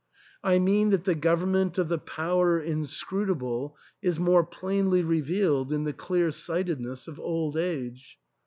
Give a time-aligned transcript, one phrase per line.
[0.43, 5.83] I mean that the govern ment of the Power Inscrutable is more plainly revealed in
[5.83, 8.17] the clear sightedness of old age.